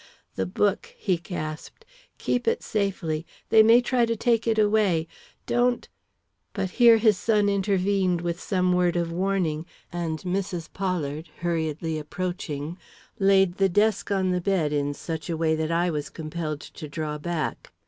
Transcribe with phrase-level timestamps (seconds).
[0.33, 1.85] "The book," he gasped;
[2.17, 5.07] "keep it safely they may try to take it away
[5.45, 5.87] don't"
[6.55, 10.73] But here his son intervened with some word of warning; and Mrs.
[10.73, 12.79] Pollard, hurriedly approaching,
[13.19, 16.87] laid the desk on the bed in such a way that I was compelled to
[16.87, 17.71] draw back.